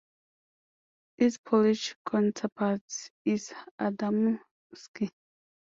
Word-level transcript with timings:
Its 1.19 1.37
Polish 1.37 1.95
counterpart 2.09 2.81
is 3.23 3.53
Adamowski. 3.79 5.11